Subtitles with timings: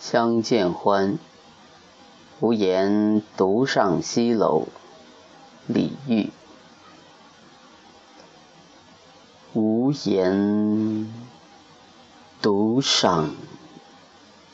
[0.00, 1.18] 相见欢，
[2.40, 4.66] 无言独上西楼。
[5.66, 6.30] 李煜。
[9.52, 11.12] 无言
[12.40, 13.34] 独上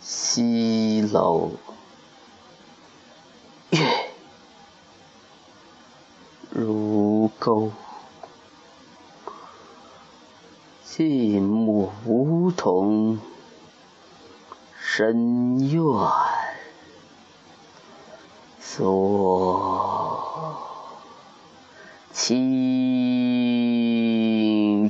[0.01, 1.53] 西楼，
[3.71, 3.79] 月
[6.51, 7.71] 如钩。
[10.85, 13.21] 寂寞梧桐
[14.97, 15.83] 深院，
[18.59, 20.57] 锁
[22.15, 23.31] 清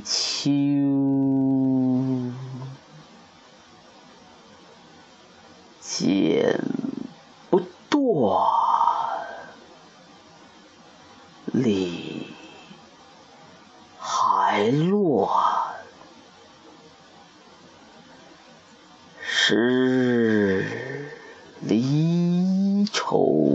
[0.05, 0.49] 秋。
[5.81, 6.57] 剪
[7.49, 8.47] 不断，
[11.47, 12.33] 理
[13.99, 15.57] 还乱。
[19.49, 20.65] 十
[21.61, 23.49] 离愁，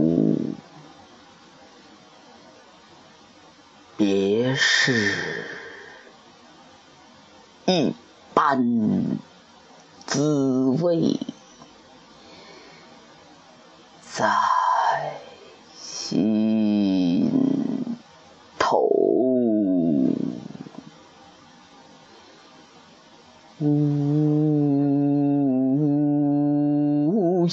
[3.99, 5.13] 别是
[7.67, 7.93] 一
[8.33, 9.19] 般
[10.07, 11.21] 滋味，
[14.01, 14.33] 在
[15.79, 16.52] 心。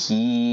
[0.09, 0.48] 无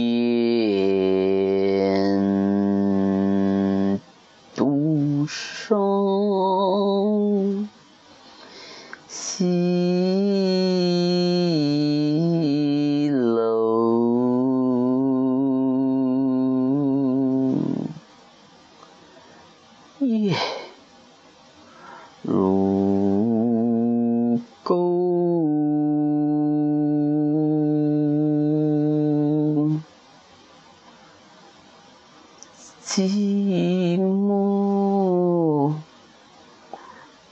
[32.97, 35.75] 寂寞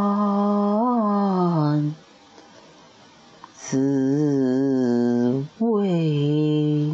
[3.70, 6.90] 滋味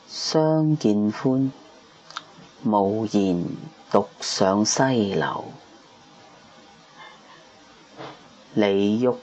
[0.09, 1.53] 相见欢，
[2.65, 3.45] 无言
[3.93, 5.45] 独上西楼。
[8.55, 9.17] 李煜。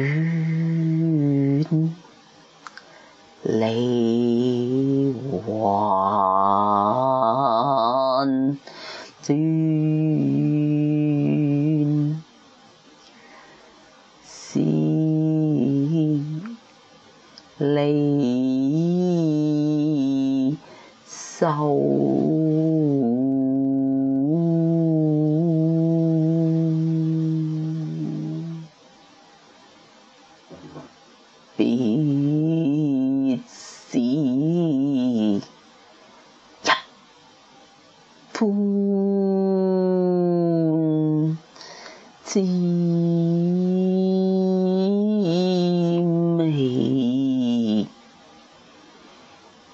[3.43, 5.13] 理
[5.45, 5.45] 还
[9.21, 9.37] 转，
[14.25, 14.61] 是
[17.59, 17.65] 离
[21.09, 22.46] 愁。
[31.57, 31.67] 别
[33.49, 35.41] 是一
[38.33, 38.49] 般
[42.25, 42.41] 滋
[46.37, 47.87] 味，